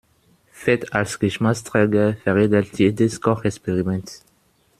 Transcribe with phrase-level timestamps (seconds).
[0.51, 4.23] Fett als Geschmacksträger veredelt jedes Kochexperiment.